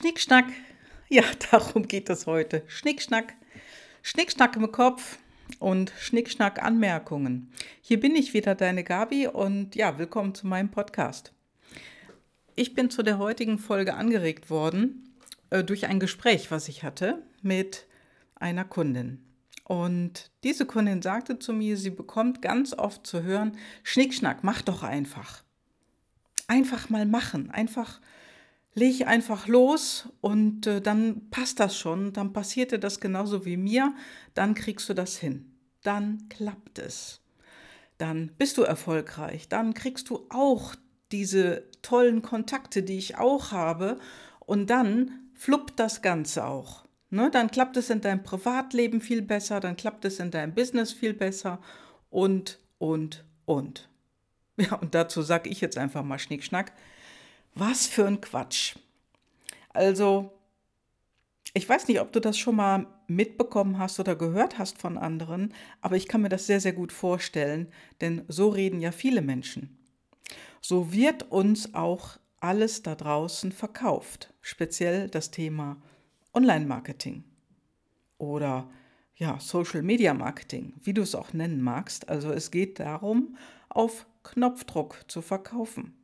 Schnickschnack. 0.00 0.44
Ja, 1.08 1.24
darum 1.50 1.88
geht 1.88 2.08
es 2.08 2.28
heute. 2.28 2.62
Schnickschnack. 2.68 3.34
Schnickschnack 4.02 4.54
im 4.54 4.70
Kopf 4.70 5.18
und 5.58 5.92
Schnickschnack 5.98 6.62
Anmerkungen. 6.62 7.50
Hier 7.80 7.98
bin 7.98 8.14
ich 8.14 8.32
wieder, 8.32 8.54
deine 8.54 8.84
Gabi, 8.84 9.26
und 9.26 9.74
ja, 9.74 9.98
willkommen 9.98 10.36
zu 10.36 10.46
meinem 10.46 10.70
Podcast. 10.70 11.32
Ich 12.54 12.76
bin 12.76 12.90
zu 12.90 13.02
der 13.02 13.18
heutigen 13.18 13.58
Folge 13.58 13.94
angeregt 13.94 14.50
worden 14.50 15.16
äh, 15.50 15.64
durch 15.64 15.86
ein 15.86 15.98
Gespräch, 15.98 16.52
was 16.52 16.68
ich 16.68 16.84
hatte 16.84 17.20
mit 17.42 17.88
einer 18.36 18.64
Kundin. 18.64 19.24
Und 19.64 20.30
diese 20.44 20.64
Kundin 20.64 21.02
sagte 21.02 21.40
zu 21.40 21.52
mir, 21.52 21.76
sie 21.76 21.90
bekommt 21.90 22.40
ganz 22.40 22.72
oft 22.72 23.04
zu 23.04 23.24
hören, 23.24 23.58
Schnickschnack, 23.82 24.44
mach 24.44 24.62
doch 24.62 24.84
einfach. 24.84 25.42
Einfach 26.46 26.88
mal 26.88 27.04
machen, 27.04 27.50
einfach 27.50 28.00
leg 28.74 29.06
einfach 29.06 29.48
los 29.48 30.08
und 30.20 30.66
äh, 30.66 30.80
dann 30.80 31.30
passt 31.30 31.60
das 31.60 31.76
schon, 31.76 32.12
dann 32.12 32.32
passierte 32.32 32.78
das 32.78 33.00
genauso 33.00 33.44
wie 33.44 33.56
mir, 33.56 33.94
dann 34.34 34.54
kriegst 34.54 34.88
du 34.88 34.94
das 34.94 35.16
hin, 35.16 35.52
dann 35.82 36.28
klappt 36.28 36.78
es, 36.78 37.20
dann 37.98 38.32
bist 38.38 38.58
du 38.58 38.62
erfolgreich, 38.62 39.48
dann 39.48 39.74
kriegst 39.74 40.10
du 40.10 40.26
auch 40.30 40.74
diese 41.10 41.64
tollen 41.82 42.22
Kontakte, 42.22 42.82
die 42.82 42.98
ich 42.98 43.16
auch 43.16 43.52
habe 43.52 43.98
und 44.40 44.68
dann 44.70 45.30
fluppt 45.34 45.78
das 45.78 46.02
Ganze 46.02 46.44
auch. 46.46 46.84
Ne? 47.10 47.30
Dann 47.30 47.50
klappt 47.50 47.76
es 47.76 47.90
in 47.90 48.00
deinem 48.00 48.22
Privatleben 48.22 49.00
viel 49.00 49.22
besser, 49.22 49.60
dann 49.60 49.76
klappt 49.76 50.04
es 50.04 50.20
in 50.20 50.30
deinem 50.30 50.54
Business 50.54 50.92
viel 50.92 51.14
besser 51.14 51.60
und, 52.10 52.58
und, 52.78 53.24
und. 53.44 53.88
Ja, 54.60 54.74
und 54.74 54.92
dazu 54.92 55.22
sage 55.22 55.48
ich 55.48 55.60
jetzt 55.60 55.78
einfach 55.78 56.02
mal 56.02 56.18
Schnickschnack. 56.18 56.72
Was 57.54 57.86
für 57.86 58.06
ein 58.06 58.20
Quatsch. 58.20 58.76
Also, 59.70 60.32
ich 61.54 61.68
weiß 61.68 61.88
nicht, 61.88 62.00
ob 62.00 62.12
du 62.12 62.20
das 62.20 62.38
schon 62.38 62.56
mal 62.56 62.86
mitbekommen 63.06 63.78
hast 63.78 63.98
oder 63.98 64.14
gehört 64.14 64.58
hast 64.58 64.78
von 64.78 64.98
anderen, 64.98 65.54
aber 65.80 65.96
ich 65.96 66.08
kann 66.08 66.22
mir 66.22 66.28
das 66.28 66.46
sehr, 66.46 66.60
sehr 66.60 66.72
gut 66.72 66.92
vorstellen, 66.92 67.68
denn 68.00 68.24
so 68.28 68.48
reden 68.48 68.80
ja 68.80 68.92
viele 68.92 69.22
Menschen. 69.22 69.78
So 70.60 70.92
wird 70.92 71.30
uns 71.30 71.74
auch 71.74 72.18
alles 72.40 72.82
da 72.82 72.94
draußen 72.94 73.52
verkauft, 73.52 74.32
speziell 74.40 75.08
das 75.08 75.30
Thema 75.30 75.80
Online-Marketing 76.34 77.24
oder 78.18 78.68
ja, 79.16 79.40
Social 79.40 79.82
Media 79.82 80.14
Marketing, 80.14 80.74
wie 80.82 80.94
du 80.94 81.02
es 81.02 81.14
auch 81.14 81.32
nennen 81.32 81.60
magst. 81.60 82.08
Also 82.08 82.30
es 82.30 82.50
geht 82.50 82.78
darum, 82.78 83.36
auf 83.68 84.06
Knopfdruck 84.22 85.04
zu 85.08 85.22
verkaufen. 85.22 85.96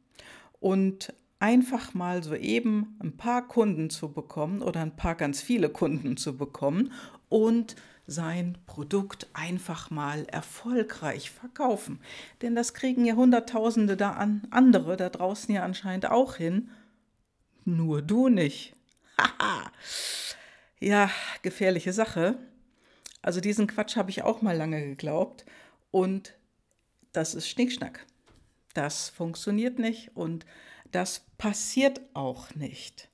Und 0.58 1.12
einfach 1.44 1.92
mal 1.92 2.22
so 2.22 2.34
eben 2.34 2.96
ein 3.00 3.18
paar 3.18 3.46
Kunden 3.46 3.90
zu 3.90 4.10
bekommen 4.10 4.62
oder 4.62 4.80
ein 4.80 4.96
paar 4.96 5.14
ganz 5.14 5.42
viele 5.42 5.68
Kunden 5.68 6.16
zu 6.16 6.38
bekommen 6.38 6.90
und 7.28 7.76
sein 8.06 8.56
Produkt 8.64 9.28
einfach 9.34 9.90
mal 9.90 10.24
erfolgreich 10.24 11.30
verkaufen. 11.30 12.00
Denn 12.40 12.54
das 12.54 12.72
kriegen 12.72 13.04
ja 13.04 13.14
Hunderttausende 13.14 13.94
da 13.98 14.12
an, 14.12 14.48
andere 14.52 14.96
da 14.96 15.10
draußen 15.10 15.54
ja 15.54 15.64
anscheinend 15.64 16.10
auch 16.10 16.36
hin. 16.36 16.70
Nur 17.66 18.00
du 18.00 18.30
nicht. 18.30 18.74
Haha. 19.18 19.70
ja, 20.80 21.10
gefährliche 21.42 21.92
Sache. 21.92 22.38
Also 23.20 23.42
diesen 23.42 23.66
Quatsch 23.66 23.96
habe 23.96 24.08
ich 24.08 24.22
auch 24.22 24.40
mal 24.40 24.56
lange 24.56 24.82
geglaubt. 24.82 25.44
Und 25.90 26.32
das 27.12 27.34
ist 27.34 27.50
Schnickschnack. 27.50 28.06
Das 28.72 29.10
funktioniert 29.10 29.78
nicht 29.78 30.16
und 30.16 30.46
das 30.94 31.26
passiert 31.38 32.00
auch 32.14 32.54
nicht. 32.54 33.08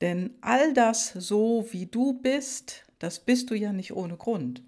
Denn 0.00 0.34
all 0.40 0.72
das 0.72 1.08
so, 1.08 1.66
wie 1.72 1.86
du 1.86 2.14
bist, 2.14 2.84
das 2.98 3.20
bist 3.20 3.50
du 3.50 3.54
ja 3.54 3.72
nicht 3.72 3.92
ohne 3.92 4.16
Grund. 4.16 4.62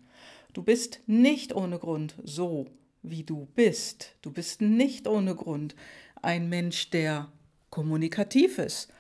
Du 0.53 0.63
bist 0.63 1.01
nicht 1.07 1.55
ohne 1.55 1.79
Grund 1.79 2.17
so, 2.23 2.67
wie 3.03 3.23
du 3.23 3.47
bist. 3.55 4.17
Du 4.23 4.33
bist 4.33 4.61
nicht 4.61 5.07
ohne 5.07 5.35
Grund 5.35 5.75
ein 6.21 6.49
Mensch, 6.49 6.91
der 6.91 7.31
kommunikativ 7.71 8.59
ist. 8.59 8.93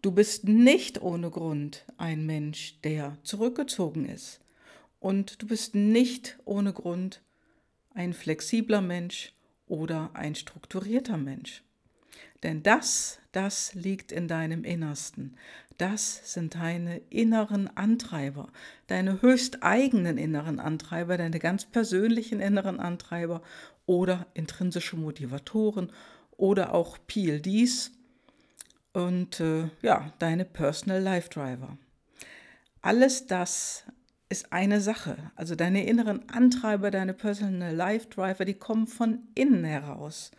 Du 0.00 0.12
bist 0.12 0.44
nicht 0.44 1.02
ohne 1.02 1.30
Grund 1.30 1.84
ein 1.96 2.24
Mensch, 2.24 2.80
der 2.82 3.18
zurückgezogen 3.24 4.08
ist. 4.08 4.40
Und 5.00 5.42
du 5.42 5.46
bist 5.46 5.74
nicht 5.74 6.38
ohne 6.44 6.72
Grund 6.72 7.22
ein 7.94 8.14
flexibler 8.14 8.80
Mensch 8.80 9.32
oder 9.66 10.10
ein 10.14 10.34
strukturierter 10.34 11.18
Mensch. 11.18 11.62
Denn 12.42 12.62
das, 12.62 13.18
das 13.32 13.74
liegt 13.74 14.12
in 14.12 14.28
deinem 14.28 14.64
Innersten. 14.64 15.36
Das 15.78 16.32
sind 16.32 16.54
deine 16.54 16.98
inneren 17.10 17.68
Antreiber, 17.76 18.48
deine 18.86 19.22
höchst 19.22 19.62
eigenen 19.62 20.18
inneren 20.18 20.60
Antreiber, 20.60 21.16
deine 21.16 21.38
ganz 21.38 21.64
persönlichen 21.64 22.40
inneren 22.40 22.78
Antreiber 22.78 23.42
oder 23.86 24.26
intrinsische 24.34 24.96
Motivatoren 24.96 25.90
oder 26.36 26.74
auch 26.74 26.98
PLDs 27.06 27.92
und 28.92 29.40
äh, 29.40 29.70
ja, 29.80 30.12
deine 30.18 30.44
Personal 30.44 31.00
Life 31.00 31.30
Driver. 31.30 31.78
Alles 32.82 33.26
das 33.26 33.84
ist 34.28 34.52
eine 34.52 34.80
Sache. 34.80 35.30
Also 35.36 35.54
deine 35.54 35.86
inneren 35.86 36.28
Antreiber, 36.28 36.90
deine 36.90 37.14
Personal 37.14 37.74
Life 37.74 38.08
Driver, 38.08 38.44
die 38.44 38.54
kommen 38.54 38.86
von 38.86 39.20
innen 39.34 39.64
heraus. 39.64 40.32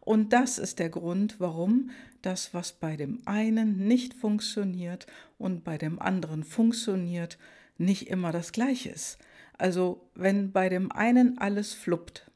Und 0.00 0.32
das 0.32 0.58
ist 0.58 0.78
der 0.78 0.88
Grund, 0.88 1.38
warum 1.38 1.90
das, 2.22 2.54
was 2.54 2.72
bei 2.72 2.96
dem 2.96 3.20
einen 3.26 3.86
nicht 3.86 4.14
funktioniert 4.14 5.06
und 5.38 5.62
bei 5.62 5.78
dem 5.78 6.00
anderen 6.00 6.42
funktioniert, 6.44 7.38
nicht 7.78 8.08
immer 8.08 8.32
das 8.32 8.52
gleiche 8.52 8.90
ist. 8.90 9.18
Also 9.58 10.08
wenn 10.14 10.52
bei 10.52 10.68
dem 10.68 10.90
einen 10.90 11.38
alles 11.38 11.74
fluppt 11.74 12.30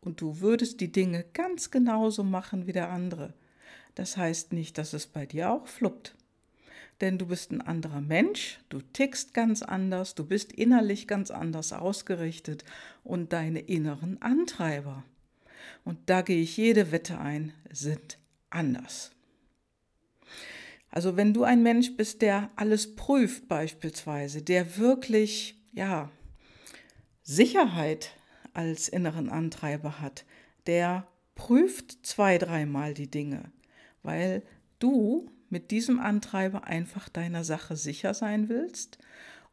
und 0.00 0.20
du 0.20 0.40
würdest 0.40 0.80
die 0.80 0.92
Dinge 0.92 1.24
ganz 1.32 1.70
genauso 1.70 2.22
machen 2.22 2.66
wie 2.66 2.72
der 2.72 2.90
andere, 2.90 3.34
das 3.96 4.16
heißt 4.16 4.52
nicht, 4.52 4.78
dass 4.78 4.92
es 4.92 5.06
bei 5.06 5.26
dir 5.26 5.50
auch 5.50 5.66
fluppt. 5.66 6.14
Denn 7.00 7.18
du 7.18 7.26
bist 7.26 7.50
ein 7.50 7.60
anderer 7.60 8.00
Mensch, 8.00 8.60
du 8.68 8.80
tickst 8.80 9.34
ganz 9.34 9.62
anders, 9.62 10.14
du 10.14 10.24
bist 10.24 10.52
innerlich 10.52 11.08
ganz 11.08 11.30
anders 11.30 11.72
ausgerichtet 11.72 12.64
und 13.04 13.32
deine 13.32 13.60
inneren 13.60 14.20
Antreiber 14.22 15.02
und 15.84 15.98
da 16.06 16.22
gehe 16.22 16.42
ich 16.42 16.56
jede 16.56 16.92
Wette 16.92 17.18
ein, 17.18 17.52
sind 17.70 18.18
anders. 18.50 19.12
Also 20.90 21.16
wenn 21.16 21.32
du 21.32 21.44
ein 21.44 21.62
Mensch 21.62 21.96
bist, 21.96 22.20
der 22.22 22.50
alles 22.56 22.96
prüft 22.96 23.48
beispielsweise, 23.48 24.42
der 24.42 24.76
wirklich, 24.76 25.56
ja, 25.72 26.10
Sicherheit 27.22 28.10
als 28.54 28.88
inneren 28.88 29.28
Antreiber 29.28 30.00
hat, 30.00 30.24
der 30.66 31.06
prüft 31.36 32.04
zwei, 32.04 32.38
dreimal 32.38 32.92
die 32.92 33.10
Dinge, 33.10 33.52
weil 34.02 34.42
du 34.80 35.30
mit 35.48 35.70
diesem 35.70 36.00
Antreiber 36.00 36.64
einfach 36.64 37.08
deiner 37.08 37.44
Sache 37.44 37.76
sicher 37.76 38.14
sein 38.14 38.48
willst 38.48 38.98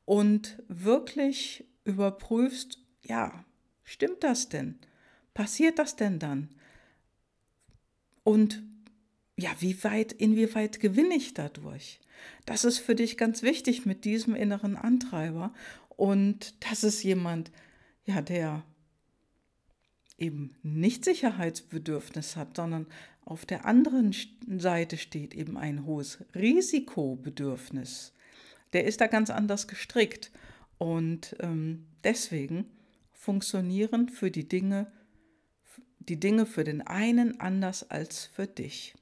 und 0.05 0.61
wirklich 0.67 1.65
überprüfst, 1.83 2.79
ja, 3.03 3.45
stimmt 3.83 4.23
das 4.23 4.49
denn? 4.49 4.79
Passiert 5.37 5.77
das 5.77 5.95
denn 5.95 6.17
dann? 6.17 6.49
Und 8.23 8.63
ja, 9.37 9.51
wie 9.59 9.83
weit, 9.83 10.11
inwieweit 10.11 10.79
gewinne 10.79 11.13
ich 11.13 11.35
dadurch? 11.35 11.99
Das 12.47 12.65
ist 12.65 12.79
für 12.79 12.95
dich 12.95 13.17
ganz 13.17 13.43
wichtig 13.43 13.85
mit 13.85 14.03
diesem 14.03 14.33
inneren 14.33 14.75
Antreiber. 14.75 15.53
Und 15.89 16.55
das 16.67 16.83
ist 16.83 17.03
jemand, 17.03 17.51
ja, 18.05 18.19
der 18.23 18.63
eben 20.17 20.55
nicht 20.63 21.05
Sicherheitsbedürfnis 21.05 22.35
hat, 22.35 22.55
sondern 22.55 22.87
auf 23.23 23.45
der 23.45 23.65
anderen 23.65 24.15
Seite 24.57 24.97
steht 24.97 25.35
eben 25.35 25.55
ein 25.55 25.85
hohes 25.85 26.17
Risikobedürfnis. 26.33 28.11
Der 28.73 28.85
ist 28.85 29.01
da 29.01 29.05
ganz 29.05 29.29
anders 29.29 29.67
gestrickt. 29.67 30.31
Und 30.79 31.35
ähm, 31.41 31.85
deswegen 32.03 32.65
funktionieren 33.11 34.09
für 34.09 34.31
die 34.31 34.47
Dinge 34.47 34.91
die 36.09 36.19
Dinge 36.19 36.45
für 36.45 36.63
den 36.63 36.81
einen 36.81 37.39
anders 37.39 37.89
als 37.89 38.25
für 38.25 38.47
dich. 38.47 38.95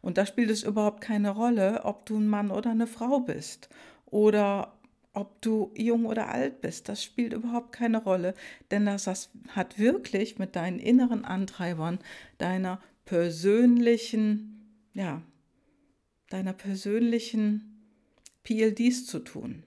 Und 0.00 0.18
da 0.18 0.26
spielt 0.26 0.50
es 0.50 0.62
überhaupt 0.62 1.00
keine 1.00 1.30
Rolle, 1.30 1.84
ob 1.84 2.06
du 2.06 2.18
ein 2.18 2.28
Mann 2.28 2.50
oder 2.50 2.70
eine 2.70 2.86
Frau 2.86 3.20
bist 3.20 3.68
oder 4.06 4.76
ob 5.12 5.40
du 5.42 5.72
jung 5.76 6.06
oder 6.06 6.28
alt 6.28 6.60
bist. 6.60 6.88
Das 6.88 7.02
spielt 7.02 7.32
überhaupt 7.32 7.72
keine 7.72 8.02
Rolle, 8.02 8.34
denn 8.70 8.86
das, 8.86 9.30
hat 9.48 9.78
wirklich 9.78 10.38
mit 10.38 10.56
deinen 10.56 10.78
inneren 10.78 11.24
Antreibern, 11.24 11.98
deiner 12.38 12.80
persönlichen, 13.04 14.86
ja, 14.94 15.22
deiner 16.28 16.52
persönlichen 16.52 17.84
PLDs 18.44 19.06
zu 19.06 19.18
tun. 19.18 19.64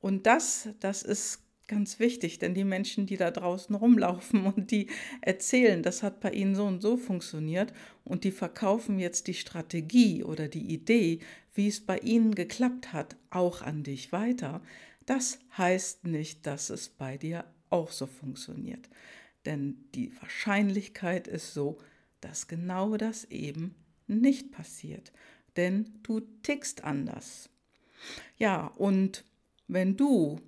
Und 0.00 0.26
das, 0.26 0.68
das 0.80 1.02
ist 1.02 1.42
Ganz 1.68 1.98
wichtig, 1.98 2.38
denn 2.38 2.54
die 2.54 2.64
Menschen, 2.64 3.04
die 3.04 3.18
da 3.18 3.30
draußen 3.30 3.74
rumlaufen 3.74 4.46
und 4.54 4.70
die 4.70 4.88
erzählen, 5.20 5.82
das 5.82 6.02
hat 6.02 6.20
bei 6.20 6.30
ihnen 6.32 6.54
so 6.54 6.64
und 6.64 6.80
so 6.80 6.96
funktioniert 6.96 7.74
und 8.04 8.24
die 8.24 8.32
verkaufen 8.32 8.98
jetzt 8.98 9.26
die 9.26 9.34
Strategie 9.34 10.24
oder 10.24 10.48
die 10.48 10.72
Idee, 10.72 11.20
wie 11.54 11.68
es 11.68 11.84
bei 11.84 11.98
ihnen 11.98 12.34
geklappt 12.34 12.94
hat, 12.94 13.16
auch 13.28 13.60
an 13.60 13.82
dich 13.82 14.12
weiter, 14.12 14.62
das 15.04 15.38
heißt 15.56 16.06
nicht, 16.06 16.46
dass 16.46 16.70
es 16.70 16.88
bei 16.88 17.18
dir 17.18 17.44
auch 17.68 17.92
so 17.92 18.06
funktioniert. 18.06 18.88
Denn 19.44 19.84
die 19.94 20.14
Wahrscheinlichkeit 20.20 21.28
ist 21.28 21.52
so, 21.52 21.78
dass 22.20 22.48
genau 22.48 22.96
das 22.96 23.24
eben 23.24 23.74
nicht 24.06 24.52
passiert. 24.52 25.12
Denn 25.56 25.98
du 26.02 26.20
tickst 26.42 26.84
anders. 26.84 27.50
Ja, 28.38 28.68
und 28.76 29.24
wenn 29.66 29.96
du 29.96 30.40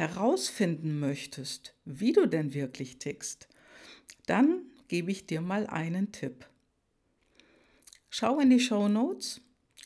herausfinden 0.00 0.98
möchtest, 0.98 1.74
wie 1.84 2.12
du 2.12 2.26
denn 2.26 2.54
wirklich 2.54 2.98
tickst, 2.98 3.48
dann 4.24 4.62
gebe 4.88 5.10
ich 5.10 5.26
dir 5.26 5.42
mal 5.42 5.66
einen 5.66 6.10
Tipp. 6.10 6.46
Schau 8.08 8.40
in 8.40 8.48
die 8.48 8.60
Show 8.60 8.88
Notes 8.88 9.42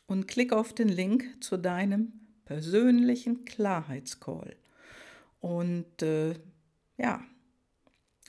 und 0.06 0.28
klick 0.28 0.52
auf 0.52 0.72
den 0.72 0.88
Link 0.88 1.42
zu 1.42 1.56
deinem 1.56 2.12
persönlichen 2.44 3.44
Klarheitscall. 3.44 4.54
Und 5.40 6.00
äh, 6.02 6.34
ja, 6.96 7.24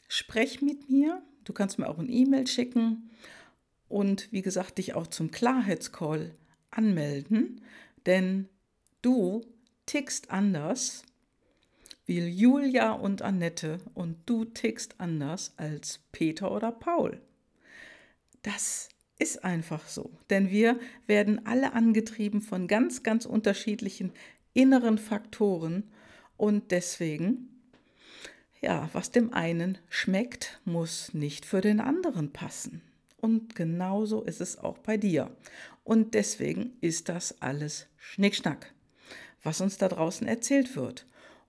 sprech 0.08 0.64
mit 0.64 0.90
mir. 0.90 1.22
Du 1.44 1.54
kannst 1.54 1.78
mir 1.78 1.88
auch 1.88 2.00
ein 2.00 2.10
E-Mail 2.10 2.48
schicken 2.48 3.12
und 3.88 4.32
wie 4.32 4.42
gesagt, 4.42 4.80
dich 4.80 4.96
auch 4.96 5.06
zum 5.06 5.30
Klarheitscall 5.30 6.34
anmelden, 6.72 7.62
denn 8.08 8.50
du 9.04 9.42
tickst 9.86 10.32
anders 10.32 11.04
wie 12.06 12.20
Julia 12.20 12.92
und 12.92 13.22
Annette 13.22 13.80
und 13.94 14.18
du 14.26 14.46
tickst 14.46 14.96
anders 15.00 15.54
als 15.58 16.00
Peter 16.12 16.52
oder 16.52 16.72
Paul. 16.72 17.22
Das 18.44 18.90
ist 19.18 19.44
einfach 19.44 19.88
so, 19.88 20.12
denn 20.30 20.50
wir 20.50 20.80
werden 21.08 21.46
alle 21.46 21.74
angetrieben 21.74 22.42
von 22.42 22.68
ganz, 22.68 23.02
ganz 23.02 23.26
unterschiedlichen 23.26 24.12
inneren 24.54 24.98
Faktoren 24.98 25.84
und 26.38 26.72
deswegen, 26.72 27.62
ja, 28.62 28.90
was 28.94 29.12
dem 29.12 29.34
einen 29.34 29.78
schmeckt, 29.90 30.60
muss 30.66 31.14
nicht 31.14 31.46
für 31.46 31.62
den 31.62 31.80
anderen 31.80 32.32
passen. 32.34 32.82
Und 33.18 33.56
genauso 33.56 34.22
ist 34.22 34.42
es 34.42 34.58
auch 34.60 34.78
bei 34.78 34.98
dir. 34.98 35.36
Und 35.84 36.14
deswegen 36.14 36.74
ist 36.82 37.10
das 37.10 37.42
alles 37.42 37.88
Schnickschnack, 37.98 38.74
was 39.42 39.62
uns 39.62 39.78
da 39.78 39.88
draußen 39.88 40.28
erzählt 40.28 40.76
wird. 40.76 41.06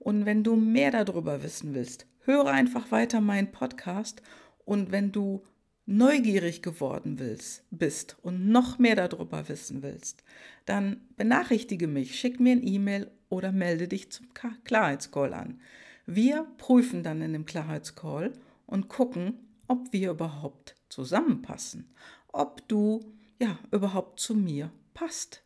Und 0.07 0.25
wenn 0.25 0.41
du 0.41 0.55
mehr 0.55 0.91
darüber 0.91 1.43
wissen 1.43 1.73
willst, 1.73 2.07
höre 2.21 2.47
einfach 2.47 2.93
weiter 2.93 3.19
meinen 3.19 3.51
Podcast. 3.51 4.21
Und 4.63 4.89
wenn 4.89 5.11
du 5.11 5.43
neugierig 5.85 6.61
geworden 6.61 7.19
willst, 7.19 7.65
bist 7.71 8.15
und 8.21 8.47
noch 8.47 8.79
mehr 8.79 8.95
darüber 8.95 9.49
wissen 9.49 9.83
willst, 9.83 10.23
dann 10.65 11.01
benachrichtige 11.17 11.89
mich, 11.89 12.17
schick 12.17 12.39
mir 12.39 12.53
ein 12.53 12.65
E-Mail 12.65 13.11
oder 13.27 13.51
melde 13.51 13.89
dich 13.89 14.09
zum 14.09 14.27
Klarheitscall 14.63 15.33
an. 15.33 15.59
Wir 16.05 16.47
prüfen 16.57 17.03
dann 17.03 17.21
in 17.21 17.33
dem 17.33 17.45
Klarheitscall 17.45 18.31
und 18.65 18.87
gucken, 18.87 19.33
ob 19.67 19.91
wir 19.91 20.11
überhaupt 20.11 20.75
zusammenpassen, 20.87 21.93
ob 22.31 22.65
du 22.69 23.13
ja 23.41 23.59
überhaupt 23.71 24.21
zu 24.21 24.35
mir 24.35 24.71
passt 24.93 25.43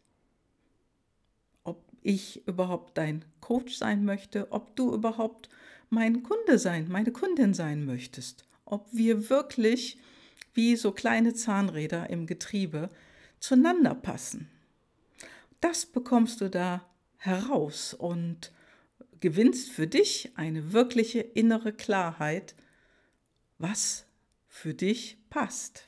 ich 2.01 2.45
überhaupt 2.47 2.97
dein 2.97 3.25
Coach 3.39 3.75
sein 3.75 4.05
möchte, 4.05 4.51
ob 4.51 4.75
du 4.75 4.93
überhaupt 4.93 5.49
mein 5.89 6.23
Kunde 6.23 6.57
sein, 6.57 6.87
meine 6.89 7.11
Kundin 7.11 7.53
sein 7.53 7.85
möchtest, 7.85 8.45
ob 8.65 8.87
wir 8.91 9.29
wirklich 9.29 9.99
wie 10.53 10.75
so 10.75 10.91
kleine 10.91 11.33
Zahnräder 11.33 12.09
im 12.09 12.27
Getriebe 12.27 12.89
zueinander 13.39 13.95
passen. 13.95 14.49
Das 15.59 15.85
bekommst 15.85 16.41
du 16.41 16.49
da 16.49 16.85
heraus 17.17 17.93
und 17.93 18.51
gewinnst 19.19 19.69
für 19.69 19.87
dich 19.87 20.31
eine 20.35 20.73
wirkliche 20.73 21.19
innere 21.19 21.71
Klarheit, 21.71 22.55
was 23.59 24.05
für 24.47 24.73
dich 24.73 25.17
passt. 25.29 25.87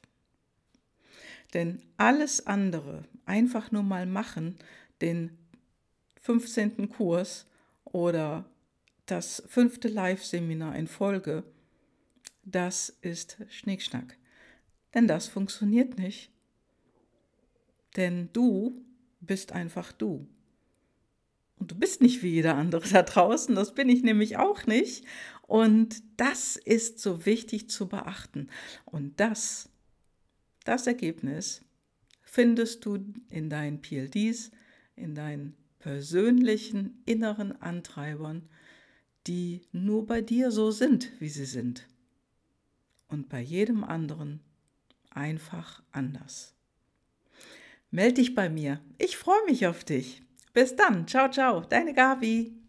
Denn 1.53 1.81
alles 1.97 2.45
andere 2.45 3.03
einfach 3.25 3.71
nur 3.71 3.83
mal 3.83 4.05
machen, 4.05 4.57
den 5.01 5.37
15. 6.23 6.89
Kurs 6.89 7.45
oder 7.83 8.49
das 9.05 9.43
fünfte 9.47 9.89
Live-Seminar 9.89 10.75
in 10.75 10.87
Folge, 10.87 11.43
das 12.45 12.89
ist 13.01 13.37
Schnickschnack. 13.49 14.17
Denn 14.93 15.07
das 15.07 15.27
funktioniert 15.27 15.97
nicht. 15.97 16.31
Denn 17.97 18.29
du 18.31 18.85
bist 19.19 19.51
einfach 19.51 19.91
du. 19.91 20.27
Und 21.59 21.71
du 21.71 21.75
bist 21.75 22.01
nicht 22.01 22.23
wie 22.23 22.31
jeder 22.31 22.55
andere 22.55 22.87
da 22.87 23.03
draußen, 23.03 23.53
das 23.53 23.73
bin 23.73 23.89
ich 23.89 24.03
nämlich 24.03 24.37
auch 24.37 24.65
nicht. 24.65 25.05
Und 25.41 26.01
das 26.17 26.55
ist 26.55 26.99
so 26.99 27.25
wichtig 27.25 27.69
zu 27.69 27.89
beachten. 27.89 28.49
Und 28.85 29.19
das, 29.19 29.69
das 30.63 30.87
Ergebnis 30.87 31.61
findest 32.21 32.85
du 32.85 33.13
in 33.29 33.49
deinen 33.49 33.81
PLDs, 33.81 34.51
in 34.95 35.15
deinen 35.15 35.55
persönlichen 35.83 37.03
inneren 37.05 37.61
Antreibern, 37.61 38.47
die 39.27 39.63
nur 39.73 40.07
bei 40.07 40.21
dir 40.21 40.49
so 40.49 40.71
sind, 40.71 41.11
wie 41.19 41.27
sie 41.27 41.43
sind. 41.43 41.89
Und 43.09 43.27
bei 43.27 43.41
jedem 43.41 43.83
anderen 43.83 44.39
einfach 45.09 45.83
anders. 45.91 46.55
Meld 47.91 48.17
dich 48.17 48.33
bei 48.33 48.49
mir. 48.49 48.79
Ich 48.97 49.17
freue 49.17 49.43
mich 49.45 49.67
auf 49.67 49.83
dich. 49.83 50.23
Bis 50.53 50.77
dann. 50.77 51.05
Ciao, 51.05 51.29
ciao. 51.29 51.59
Deine 51.59 51.93
Gabi. 51.93 52.62